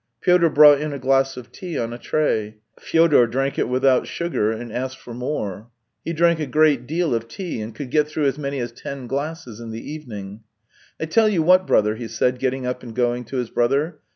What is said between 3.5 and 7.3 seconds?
it without sugar, and asked for more. He drank a great deal of